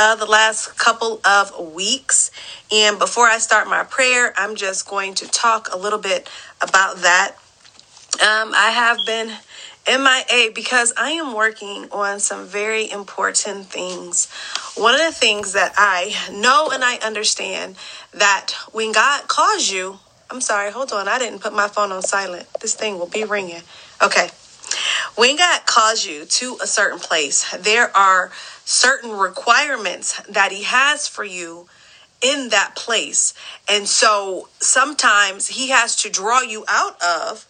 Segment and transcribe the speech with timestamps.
[0.00, 2.30] uh, the last couple of weeks.
[2.72, 6.26] And before I start my prayer, I'm just going to talk a little bit
[6.62, 7.32] about that.
[8.14, 9.30] Um, I have been
[9.86, 14.30] MIA because I am working on some very important things.
[14.74, 17.76] One of the things that I know and I understand
[18.14, 19.98] that when God calls you,
[20.30, 22.46] I'm sorry, hold on, I didn't put my phone on silent.
[22.62, 23.62] This thing will be ringing.
[24.02, 24.30] Okay.
[25.16, 28.30] When God calls you to a certain place, there are
[28.64, 31.66] certain requirements that He has for you
[32.22, 33.34] in that place.
[33.68, 37.46] And so sometimes He has to draw you out of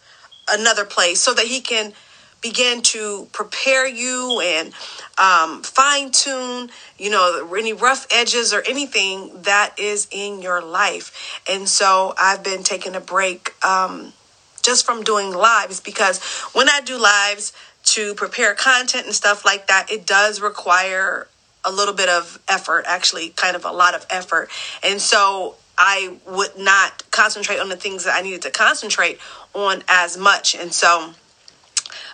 [0.51, 1.93] another place so that He can
[2.41, 4.73] begin to prepare you and
[5.19, 11.43] um, fine tune, you know, any rough edges or anything that is in your life.
[11.49, 14.15] And so I've been taking a break um,
[14.63, 19.69] just from doing lives because when I do lives to prepare content and stuff like
[19.69, 21.29] that, it does require
[21.65, 24.51] a little bit of effort, actually, kind of a lot of effort.
[24.83, 29.19] And so I would not concentrate on the things that I needed to concentrate
[29.55, 30.55] on as much.
[30.55, 31.13] And so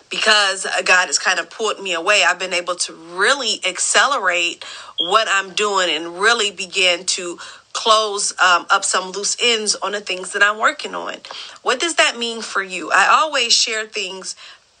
[0.09, 4.63] because God has kind of pulled me away, I've been able to really accelerate
[4.99, 7.39] what I'm doing and really begin to
[7.77, 11.17] close um, up some loose ends on the things that I'm working on.
[11.61, 12.89] What does that mean for you?
[12.91, 14.35] I always share things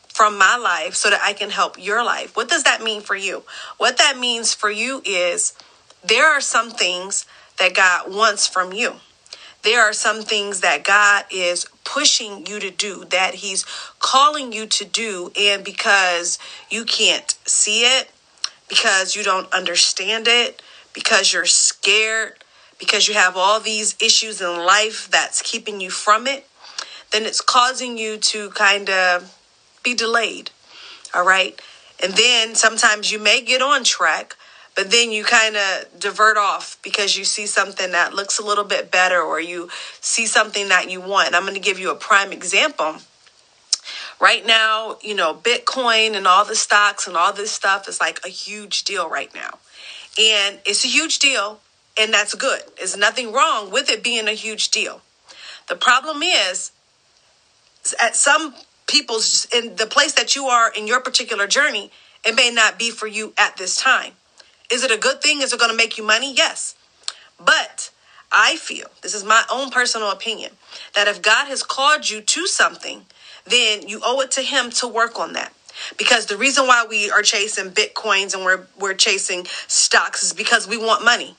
[0.07, 2.35] from my life so that I can help your life.
[2.35, 3.43] What does that mean for you?
[3.77, 5.53] What that means for you is
[6.03, 7.27] there are some things
[7.59, 8.93] that God wants from you.
[9.61, 13.63] There are some things that God is pushing you to do, that He's
[13.99, 15.31] calling you to do.
[15.39, 16.39] And because
[16.71, 18.09] you can't see it,
[18.67, 22.43] because you don't understand it, because you're scared,
[22.79, 26.47] because you have all these issues in life that's keeping you from it,
[27.11, 29.37] then it's causing you to kind of
[29.83, 30.51] be delayed.
[31.13, 31.59] All right.
[32.03, 34.35] And then sometimes you may get on track,
[34.75, 38.63] but then you kind of divert off because you see something that looks a little
[38.63, 39.69] bit better or you
[40.01, 41.33] see something that you want.
[41.33, 42.97] I'm going to give you a prime example.
[44.19, 48.19] Right now, you know, Bitcoin and all the stocks and all this stuff is like
[48.25, 49.57] a huge deal right now.
[50.19, 51.59] And it's a huge deal,
[51.99, 52.61] and that's good.
[52.77, 55.01] There's nothing wrong with it being a huge deal.
[55.67, 56.71] The problem is,
[58.01, 58.53] at some
[58.87, 61.91] people's in the place that you are in your particular journey,
[62.25, 64.13] it may not be for you at this time.
[64.71, 65.41] Is it a good thing?
[65.41, 66.33] Is it going to make you money?
[66.33, 66.75] Yes.
[67.43, 67.91] But
[68.31, 70.51] I feel, this is my own personal opinion,
[70.95, 73.05] that if God has called you to something,
[73.45, 75.53] then you owe it to Him to work on that.
[75.97, 80.67] Because the reason why we are chasing bitcoins and we're we're chasing stocks is because
[80.67, 81.35] we want money.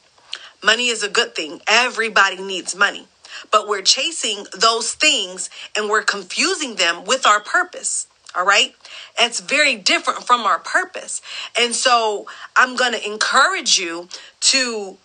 [0.62, 1.60] Money is a good thing.
[1.66, 3.06] Everybody needs money.
[3.50, 8.06] But we're chasing those things and we're confusing them with our purpose.
[8.34, 8.74] All right.
[9.18, 11.22] It's very different from our purpose.
[11.58, 12.26] And so
[12.56, 14.08] I'm going to encourage you
[14.40, 14.96] to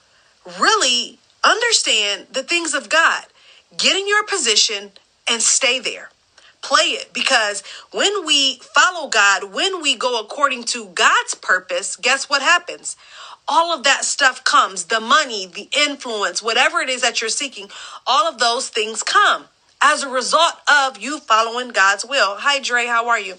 [0.59, 3.25] really understand the things of God.
[3.77, 4.91] Get in your position
[5.29, 6.09] and stay there.
[6.61, 7.61] Play it because
[7.91, 12.95] when we follow God, when we go according to God's purpose, guess what happens?
[13.47, 17.69] All of that stuff comes the money, the influence, whatever it is that you're seeking,
[18.07, 19.45] all of those things come
[19.81, 22.37] as a result of you following God's will.
[22.39, 23.35] Hi, Dre, how are you?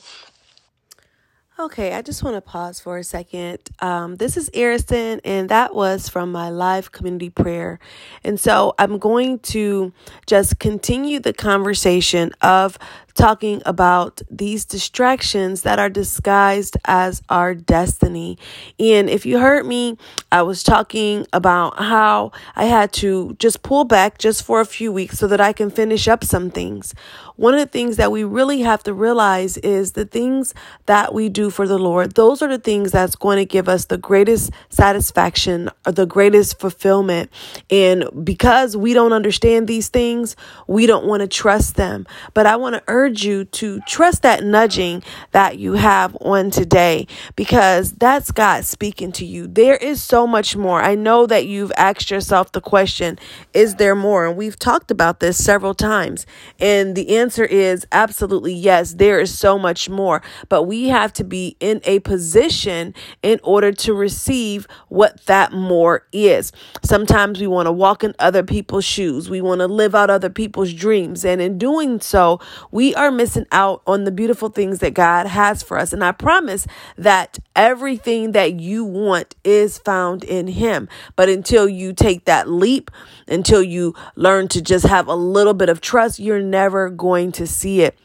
[1.56, 3.60] Okay, I just want to pause for a second.
[3.78, 7.78] Um, this is Arison, and that was from my live community prayer.
[8.24, 9.92] And so I'm going to
[10.26, 12.76] just continue the conversation of
[13.14, 18.36] talking about these distractions that are disguised as our destiny.
[18.78, 19.96] And if you heard me,
[20.32, 24.92] I was talking about how I had to just pull back just for a few
[24.92, 26.94] weeks so that I can finish up some things.
[27.36, 30.54] One of the things that we really have to realize is the things
[30.86, 33.86] that we do for the Lord, those are the things that's going to give us
[33.86, 37.30] the greatest satisfaction or the greatest fulfillment.
[37.70, 42.06] And because we don't understand these things, we don't want to trust them.
[42.32, 47.06] But I want to urge you to trust that nudging that you have on today
[47.36, 49.46] because that's God speaking to you.
[49.46, 50.82] There is so much more.
[50.82, 53.18] I know that you've asked yourself the question,
[53.52, 54.26] is there more?
[54.26, 56.26] And we've talked about this several times.
[56.58, 60.22] And the answer is absolutely yes, there is so much more.
[60.48, 66.06] But we have to be in a position in order to receive what that more
[66.12, 66.52] is.
[66.82, 70.30] Sometimes we want to walk in other people's shoes, we want to live out other
[70.30, 71.24] people's dreams.
[71.24, 72.40] And in doing so,
[72.70, 75.92] we are missing out on the beautiful things that God has for us.
[75.92, 76.66] And I promise
[76.96, 80.88] that everything that you want is found in Him.
[81.16, 82.90] But until you take that leap,
[83.28, 87.46] until you learn to just have a little bit of trust, you're never going to
[87.46, 87.98] see it.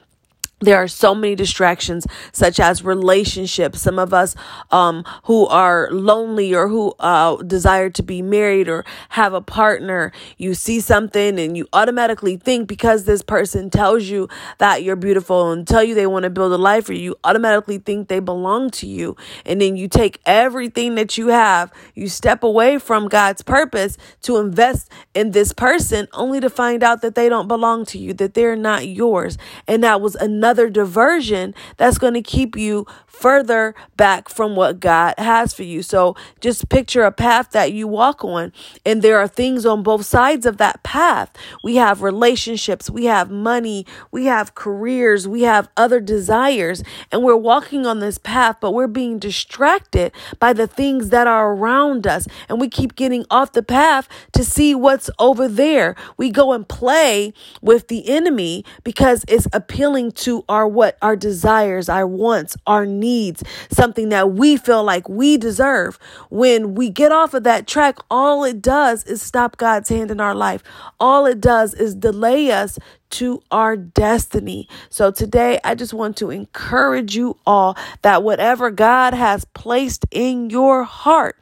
[0.60, 3.82] There are so many distractions such as relationships.
[3.82, 4.36] Some of us
[4.72, 10.12] um, who are lonely or who uh, desire to be married or have a partner
[10.38, 14.28] you see something and you automatically think because this person tells you
[14.58, 17.78] that you're beautiful and tell you they want to build a life for you automatically
[17.78, 19.16] think they belong to you.
[19.46, 24.38] And then you take everything that you have you step away from god's purpose to
[24.38, 28.34] invest in this person only to find out that they don't belong to you that
[28.34, 29.38] they're not yours.
[29.68, 34.80] And that was another another diversion that's going to keep you further back from what
[34.80, 35.84] God has for you.
[35.84, 38.52] So just picture a path that you walk on,
[38.86, 41.32] and there are things on both sides of that path.
[41.64, 46.82] We have relationships, we have money, we have careers, we have other desires,
[47.12, 51.54] and we're walking on this path, but we're being distracted by the things that are
[51.54, 55.96] around us, and we keep getting off the path to see what's over there.
[56.18, 61.90] We go and play with the enemy because it's appealing to our what our desires,
[61.90, 65.98] our wants, our needs, something that we feel like we deserve.
[66.30, 70.20] When we get off of that track, all it does is stop God's hand in
[70.20, 70.64] our life.
[71.00, 72.78] All it does is delay us
[73.12, 74.68] to our destiny.
[74.90, 80.50] So today, I just want to encourage you all that whatever God has placed in
[80.50, 81.38] your heart,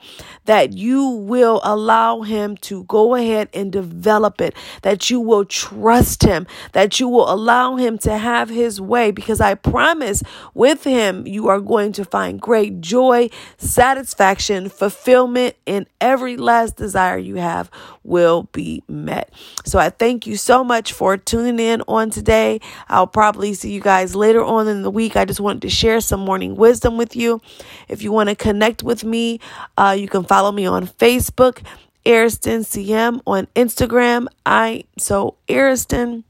[0.46, 6.24] that you will allow Him to go ahead and develop it, that you will trust
[6.24, 10.24] Him, that you will allow Him to have His way, because I promise
[10.54, 17.18] with Him, you are going to find great joy, satisfaction, fulfillment, and every last desire
[17.18, 17.70] you have
[18.04, 19.34] will be met.
[19.66, 21.18] So I thank you so much for
[21.58, 22.60] tuning in on today.
[22.88, 25.16] I'll probably see you guys later on in the week.
[25.16, 27.42] I just wanted to share some morning wisdom with you.
[27.88, 29.40] If you want to connect with me,
[29.78, 31.64] uh, you can follow me on Facebook,
[32.06, 34.28] Ariston CM on Instagram.
[34.46, 36.24] I so Ariston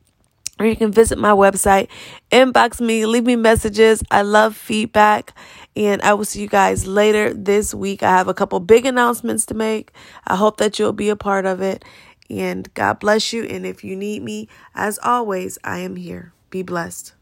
[0.60, 1.88] or you can visit my website,
[2.32, 4.02] inbox me, leave me messages.
[4.10, 5.34] I love feedback,
[5.76, 8.02] and I will see you guys later this week.
[8.02, 9.92] I have a couple big announcements to make.
[10.26, 11.86] I hope that you'll be a part of it.
[12.30, 13.44] And God bless you.
[13.44, 16.34] And if you need me, as always, I am here.
[16.50, 17.14] Be blessed.